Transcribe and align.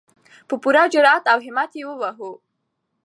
په 0.47 0.55
پوره 0.61 0.83
جرئت 0.93 1.23
او 1.33 1.39
همت 1.45 1.71
یې 1.79 1.83
ووهو. 1.87 2.31